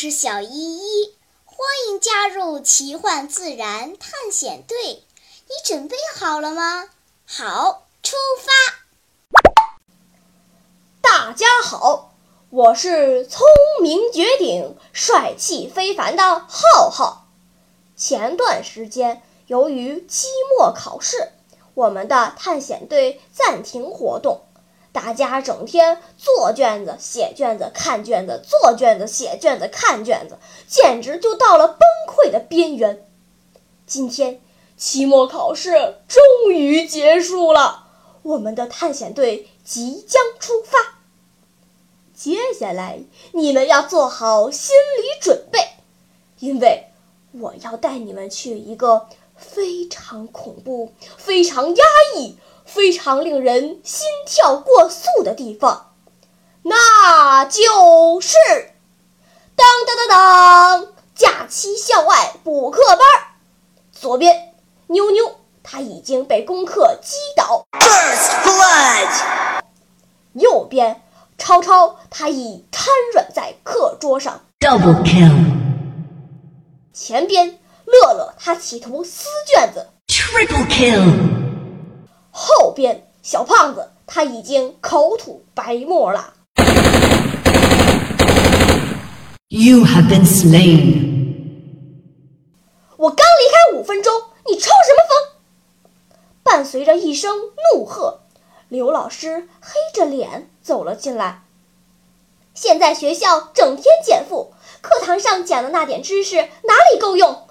[0.00, 4.76] 是小依依，欢迎加入奇幻自然探险队。
[4.84, 6.88] 你准备好了吗？
[7.26, 8.52] 好，出发！
[11.00, 12.14] 大家好，
[12.50, 13.44] 我是聪
[13.82, 17.26] 明绝顶、帅气非凡的浩浩。
[17.96, 21.32] 前段时间，由于期末考试，
[21.74, 24.42] 我们的探险队暂停活动。
[24.92, 33.06] 大家整天做卷子、写卷子、看卷子、做卷子、写卷子、看卷子，简直就到了崩溃的边缘。
[33.86, 34.40] 今天
[34.76, 37.86] 期末考试终于结束了，
[38.22, 40.78] 我们的探险队即将出发。
[42.14, 43.00] 接下来
[43.32, 45.60] 你们要做好心理准备，
[46.40, 46.86] 因为
[47.32, 51.84] 我要带你们去一个非常恐怖、非常压
[52.16, 52.36] 抑。
[52.68, 55.92] 非常令人心跳过速的地方，
[56.62, 58.36] 那就是
[59.56, 63.00] 当当当当假期校外补课班。
[63.90, 64.52] 左边，
[64.88, 67.64] 妞妞她已经被功课击倒。
[67.72, 69.62] First blood。
[70.34, 71.02] 右边，
[71.38, 74.42] 超超他已瘫软在课桌上。
[74.60, 75.34] Double kill。
[76.92, 79.88] 前边，乐乐他企图撕卷子。
[80.06, 81.37] Triple kill。
[82.40, 86.34] 后边小胖子他已经口吐白沫了。
[89.48, 91.08] You have been slain。
[92.96, 96.14] 我刚离开五分钟，你抽什么风？
[96.44, 97.36] 伴随着一声
[97.74, 98.20] 怒喝，
[98.68, 101.42] 刘老师黑着脸走了进来。
[102.54, 107.48] 现在学校整天减负，课堂上讲的那点知识哪里够用？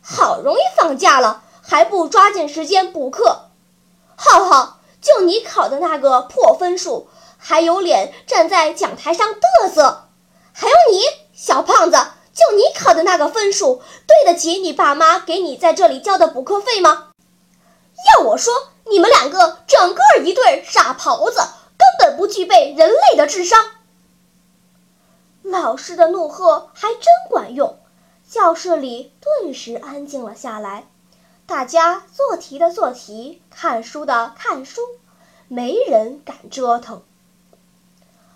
[0.00, 3.47] 好容易放假了，还不抓紧时间补课？
[4.20, 10.08] 浩浩，就你考的那个破分数，还有脸站在讲台上嘚瑟？
[10.52, 11.02] 还有你，
[11.32, 11.96] 小胖子，
[12.34, 17.10] 就你考的那个分数，对得起你爸妈给你在这里交的补课费吗？
[18.12, 18.52] 要我说，
[18.90, 21.38] 你们两个整个一对傻狍子，
[21.78, 23.66] 根本不具备人类的智商。
[25.44, 27.78] 老师的怒喝还真管用，
[28.28, 30.88] 教室里顿时安静了下来。
[31.48, 34.82] 大家做题的做题，看书的看书，
[35.48, 37.02] 没人敢折腾。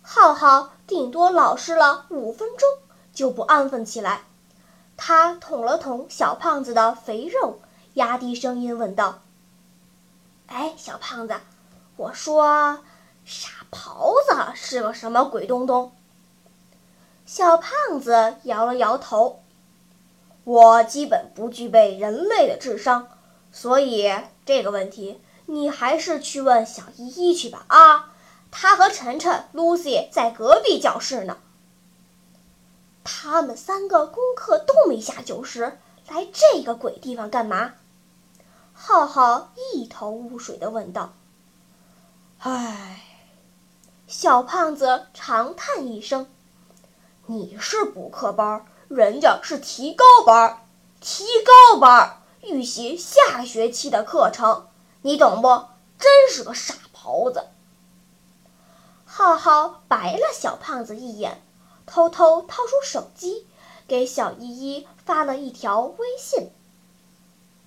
[0.00, 2.68] 浩浩顶多老实了五分钟，
[3.12, 4.22] 就不安分起来。
[4.96, 7.58] 他捅了捅小胖子的肥肉，
[7.94, 9.22] 压低声音问道
[10.46, 11.34] ：“哎，小胖子，
[11.96, 12.78] 我说，
[13.24, 15.90] 傻狍子是个什么鬼东东？”
[17.26, 19.42] 小胖子摇了摇头。
[20.50, 23.06] 我基本不具备人类的智商，
[23.52, 24.12] 所以
[24.44, 27.64] 这个问题你还是去问小依依去吧。
[27.68, 28.12] 啊，
[28.50, 31.38] 她和晨晨、Lucy 在隔壁教室呢。
[33.04, 35.78] 他们三个功课都没下九十，
[36.08, 37.74] 来这个鬼地方干嘛？
[38.72, 41.12] 浩浩一头雾水地问道。
[42.38, 43.04] 唉，
[44.08, 46.26] 小胖子长叹一声
[47.26, 50.66] ：“你是补课班。”人家是提高班，
[51.00, 54.66] 提高班预习下学期的课程，
[55.02, 55.66] 你懂不？
[55.96, 57.46] 真是个傻狍子。
[59.04, 61.40] 浩浩白了小胖子一眼，
[61.86, 63.46] 偷偷掏出手机，
[63.86, 66.50] 给小依依发了一条微信：“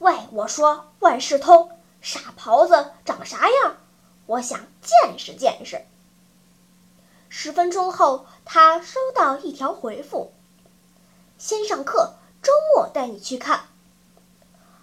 [0.00, 3.76] 喂，我说万事通，傻狍子长啥样？
[4.26, 5.86] 我想见识见识。”
[7.30, 10.32] 十分钟后，他收到一条回复。
[11.44, 13.62] 先上课，周末带你去看。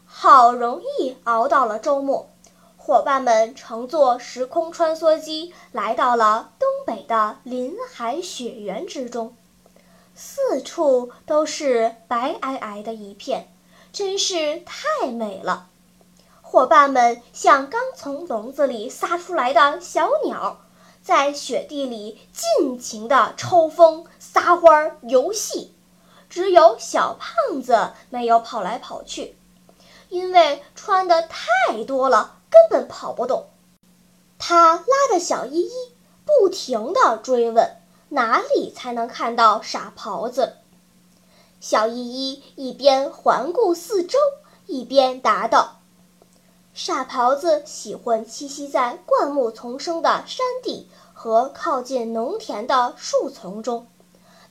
[0.06, 2.30] 好容易熬到了周末，
[2.75, 9.38] 伙伴们乘坐时空穿梭机来到了东北的林海雪原之中，
[10.14, 13.47] 四处都是白皑皑的一片，
[13.94, 15.70] 真是太美了。
[16.41, 20.59] 伙伴们像刚从笼子里撒出来的小鸟，
[21.02, 25.73] 在雪地里尽情地抽风、撒欢儿、游戏。
[26.29, 29.35] 只有小胖子没有跑来跑去，
[30.09, 33.47] 因为穿的太多了，根本跑不动。
[34.37, 35.72] 他拉着小依依，
[36.26, 37.78] 不停地追问
[38.09, 40.58] 哪里才能看到傻狍子。
[41.59, 44.17] 小依依一边环顾四周，
[44.66, 45.81] 一边答道
[46.73, 53.87] ：“傻狍子喜欢栖息在灌木丛生的山地和靠近农田的树丛中。”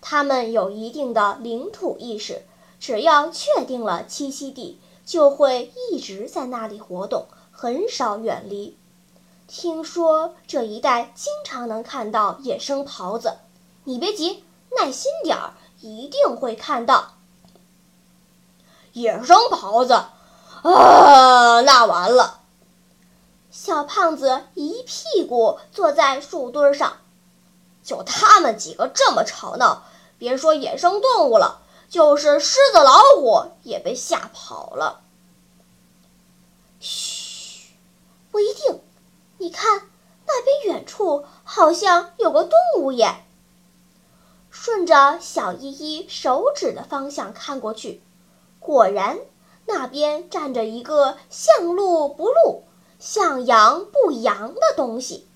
[0.00, 2.42] 它们有一定的领土意识，
[2.78, 8.76] 只要确定了栖息地，就会一直在那里活动，很少远离。
[9.46, 13.38] 听说这一带经常能看到野生狍子，
[13.84, 14.44] 你别急，
[14.78, 17.14] 耐心点儿，一定会看到。
[18.92, 19.94] 野生狍子，
[20.62, 22.40] 啊，那完了！
[23.50, 26.98] 小胖子一屁股坐在树墩上，
[27.88, 29.85] 就他们几个这么吵闹，
[30.19, 35.00] 别说野生动物了，就是狮子、老虎也被吓跑了。
[36.81, 37.73] 嘘，
[38.31, 38.82] 不一定，
[39.38, 39.88] 你看
[40.26, 43.25] 那边远处好像有个动物耶。
[44.50, 48.02] 顺着小依依手指的方向看过去。
[48.61, 49.19] 果然，
[49.64, 52.64] 那边站着一个像鹿不鹿、
[52.99, 55.26] 像羊不羊的东西，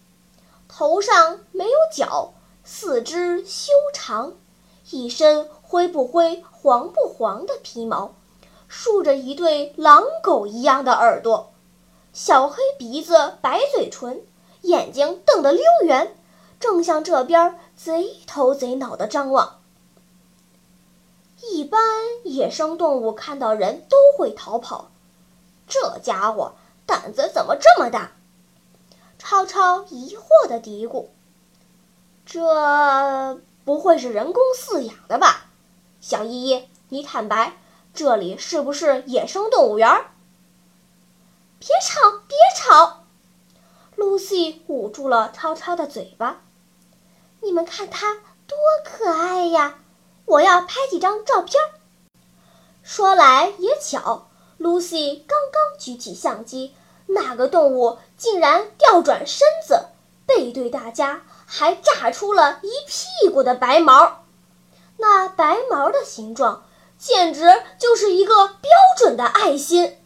[0.69, 4.35] 头上没有角，四肢修长，
[4.91, 8.15] 一身灰不灰、黄不黄的皮毛，
[8.69, 11.53] 竖着一对狼狗一样的耳朵，
[12.13, 14.23] 小黑鼻子、白嘴唇，
[14.61, 16.15] 眼睛瞪得溜圆，
[16.61, 19.61] 正向这边贼头贼脑地张望。
[21.41, 21.81] 一般
[22.23, 24.93] 野生动物看到人都会逃跑，
[25.67, 26.53] 这家伙
[26.87, 28.13] 胆子怎么这么大？
[29.19, 31.07] 超超疑惑地嘀咕
[32.25, 35.47] ：“这不会是人工饲养的吧？”
[36.01, 37.57] 小依依，你坦白，
[37.95, 39.89] 这里是不是野生动物园？
[41.59, 43.05] 别吵，别吵
[43.97, 46.43] ！Lucy 捂住了超超的嘴巴。
[47.41, 48.15] 你们看它
[48.47, 49.79] 多可爱呀！
[50.25, 51.61] 我要拍几张照片。
[52.83, 54.29] 说来也巧
[54.59, 56.75] ，Lucy 刚刚举起相机，
[57.07, 59.87] 那个动物竟然调转身子，
[60.27, 61.23] 背对大家，
[61.55, 64.25] 还炸出了一屁股的白毛。
[64.97, 66.65] 那白毛的形状
[66.99, 69.99] 简直就是一个标准的爱心。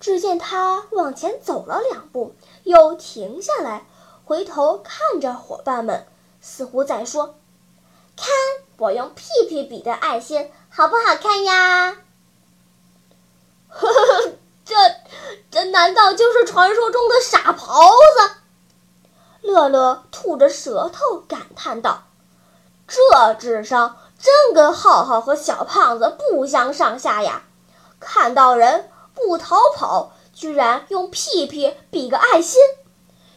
[0.00, 2.34] 只见他往前走了两步，
[2.64, 3.84] 又停下来，
[4.24, 6.06] 回头看着伙伴们，
[6.40, 7.34] 似乎在说
[8.16, 8.28] ：“看。”
[8.80, 11.98] 我用屁屁比的爱心好不好看呀？
[13.68, 14.32] 呵呵，
[14.64, 14.74] 这
[15.50, 18.39] 这难道就是传说中的傻狍子？
[19.40, 22.04] 乐乐吐着舌头感叹道
[22.88, 27.42] ：“这智商真跟浩浩和小胖子不相上下呀！
[27.98, 32.60] 看到人不逃跑，居然用屁屁比个爱心。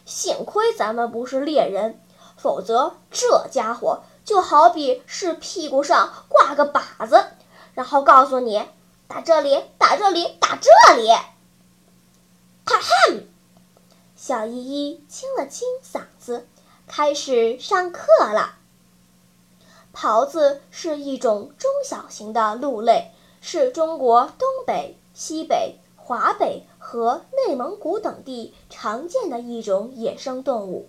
[0.04, 2.00] 幸亏咱们不是猎人，
[2.36, 7.26] 否则这家伙……”就好比是屁股上挂个靶子，
[7.74, 8.66] 然后告诉你
[9.06, 11.10] 打这里，打这里，打这里。
[11.10, 12.90] 哈哈，
[14.26, 16.46] 小依依清了清嗓子，
[16.86, 18.54] 开始上课了。
[19.94, 23.10] 狍子是一种中小型的鹿类，
[23.42, 30.88] 是中国东北、西北、华北和内蒙古等地常见的一种野生动物。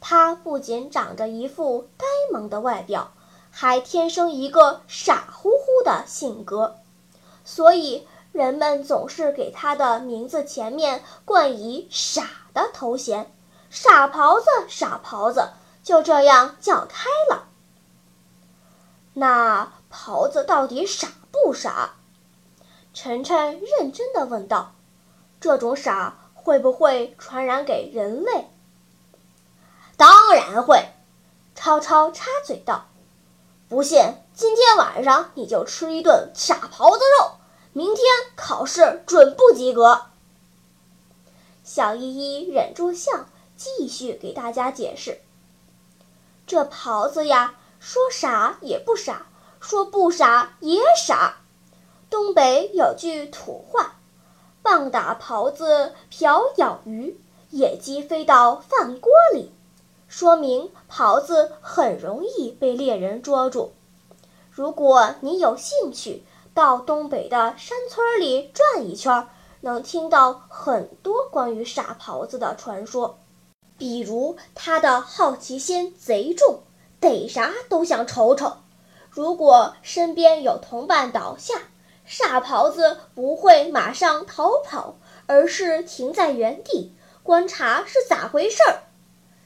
[0.00, 3.12] 它不仅长着一副呆萌的外表，
[3.50, 6.76] 还天生一个傻乎乎的性格，
[7.44, 13.32] 所以人们总是给他的名字前面冠以“傻”的头衔
[13.70, 15.50] ，“傻狍子”“傻狍子”
[15.84, 17.44] 就这样叫开了。
[19.12, 21.94] 那狍子到底傻不傻？
[22.92, 24.74] 晨晨认真地问道
[25.40, 28.50] ：“这种傻会不会传染给人类？”
[29.96, 30.88] 当然会，
[31.54, 32.86] 超超插嘴道
[33.70, 34.02] ：“不信，
[34.34, 37.30] 今天晚上你就吃一顿傻狍子肉，
[37.74, 40.06] 明天考试准不及格。”
[41.62, 43.26] 小依依忍住笑，
[43.56, 45.20] 继续给大家解释
[46.46, 49.26] ：“这狍子呀，说傻也不傻，
[49.60, 51.36] 说不傻也傻。
[52.08, 53.96] 东北有句土话
[54.62, 57.18] ：‘棒打狍子，瓢舀鱼，
[57.50, 59.52] 野鸡飞到饭锅里。’”
[60.06, 63.72] 说明狍子很容易被猎人捉住。
[64.50, 69.28] 如果你有兴趣，到东北的山村里转一圈，
[69.60, 73.18] 能听到很多关于傻狍子的传说。
[73.76, 76.62] 比如，它的好奇心贼重，
[77.00, 78.58] 逮啥都想瞅瞅。
[79.10, 81.54] 如果身边有同伴倒下，
[82.04, 84.94] 傻狍子不会马上逃跑，
[85.26, 86.94] 而是停在原地
[87.24, 88.84] 观察是咋回事儿。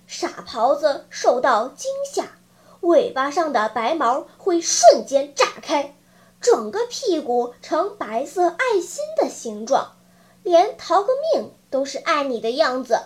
[0.07, 2.33] 傻狍子受到惊吓，
[2.81, 5.95] 尾巴上的白毛会瞬间炸开，
[6.41, 9.97] 整个屁股呈白色爱心的形状，
[10.43, 13.01] 连逃个命都是爱你的样子。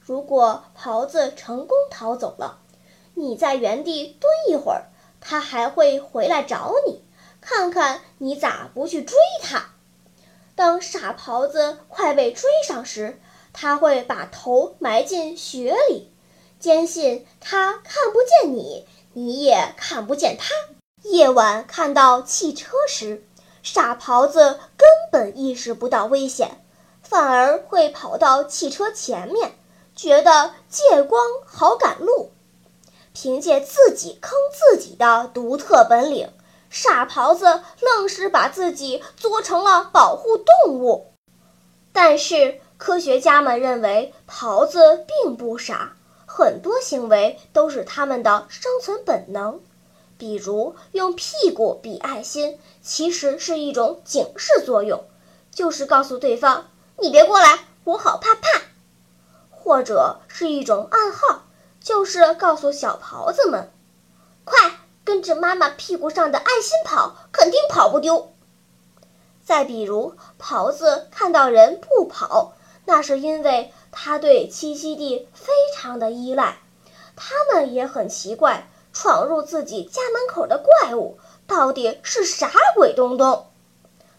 [0.00, 2.58] 如果狍子成功逃走了，
[3.14, 7.04] 你在原地蹲一会儿，它还会回来找你，
[7.40, 9.70] 看看你咋不去追它。
[10.54, 13.20] 当傻狍子快被追上时，
[13.52, 16.10] 他会把头埋进雪里，
[16.58, 20.54] 坚信他看不见你，你也看不见他。
[21.02, 23.24] 夜晚看到汽车时，
[23.62, 26.64] 傻狍子根本意识不到危险，
[27.02, 29.52] 反而会跑到汽车前面，
[29.96, 32.30] 觉得借光好赶路。
[33.12, 36.32] 凭借自己坑自己的独特本领，
[36.70, 41.08] 傻狍子愣是把自己做成了保护动物。
[41.92, 49.60] 但是科学家们认为，狍子并不傻，很多行为都是它们的生存本能。
[50.22, 55.02] 比如用屁股比爱心，其实是一种警示作用，
[55.50, 58.60] 就是告诉对方你别过来，我好怕怕；
[59.50, 61.46] 或者是一种暗号，
[61.80, 63.72] 就是告诉小狍子们，
[64.44, 68.32] 快跟着妈妈屁股上的爱心跑，肯定跑不丢。
[69.44, 72.52] 再比如，狍子看到人不跑，
[72.84, 76.58] 那是因为它对栖息地非常的依赖，
[77.16, 78.68] 它们也很奇怪。
[78.92, 83.46] 闯入自己家门口的怪物到底是啥鬼东东？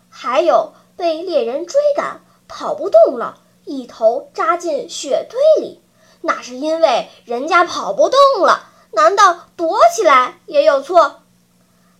[0.10, 5.82] 还有被猎人追赶跑不动了，一头扎进雪堆里，
[6.22, 8.70] 那是因为人家跑不动了。
[8.92, 11.22] 难道躲起来也有错？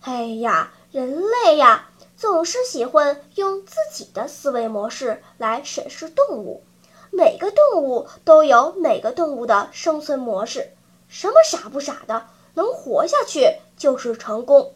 [0.02, 6.62] 哎呀，人类呀，总是喜欢用自己的思维模式来审视动物。
[7.10, 10.72] 每个动物都有每个动物的生存模式，
[11.08, 12.26] 什么傻不傻的？
[12.54, 14.74] 能活下去就是成功。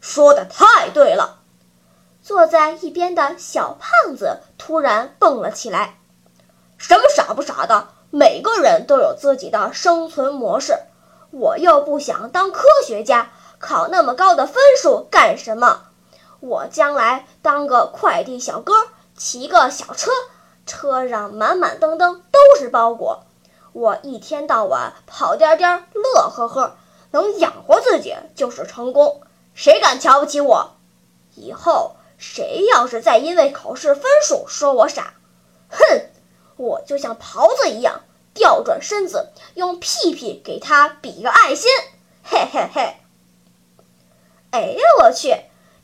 [0.00, 1.38] 说的太对了！
[2.22, 5.98] 坐在一边的小胖子突然蹦了起来
[6.76, 7.88] ：“什么傻不傻的？
[8.10, 10.74] 每个人都有自己的生存模式。
[11.30, 15.84] 我又不想当科学家，考那么高的分数干什么？
[16.40, 18.72] 我将来当个快递小哥，
[19.16, 20.10] 骑个小车，
[20.64, 23.24] 车上满满登登都是包裹。”
[23.78, 26.76] 我一天到晚跑颠颠，乐呵呵，
[27.12, 29.22] 能养活自己就是成功。
[29.54, 30.74] 谁敢瞧不起我？
[31.36, 35.14] 以后谁要是再因为考试分数说我傻，
[35.70, 36.10] 哼，
[36.56, 38.00] 我就像狍子一样
[38.34, 41.70] 调转身子，用屁屁给他比个爱心。
[42.24, 42.96] 嘿嘿嘿！
[44.50, 45.36] 哎呀，我去，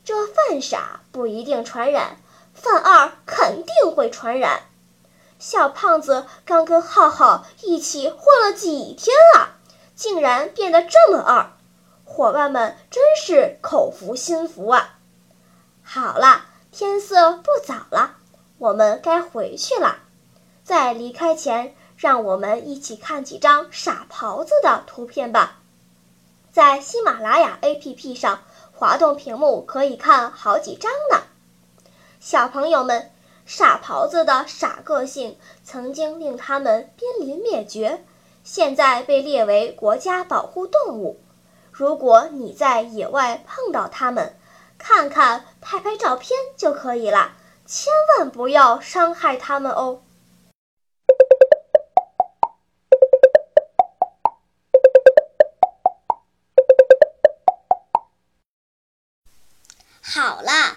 [0.04, 2.16] 这犯傻不一定传染，
[2.54, 4.62] 犯二肯定会传染。
[5.38, 9.56] 小胖子刚跟浩浩一起混了几天了，
[9.94, 11.50] 竟然变得这么二，
[12.04, 14.98] 伙伴们真是口服心服啊！
[15.82, 18.16] 好了，天色不早了，
[18.58, 19.98] 我们该回去了。
[20.62, 25.58] 在离开前，让我们一起看几张傻狍子的图片吧。
[26.52, 31.22] 在喜马拉雅 APP 上滑动屏幕，可以看好几张呢。
[32.18, 33.10] 小朋友们。
[33.46, 38.04] 傻狍子的傻个性曾经令它们濒临灭绝，
[38.42, 41.20] 现在被列为国家保护动物。
[41.70, 44.38] 如果你在野外碰到它们，
[44.78, 47.36] 看看、拍拍照片就可以了，
[47.66, 50.02] 千万不要伤害它们哦。
[60.00, 60.76] 好了，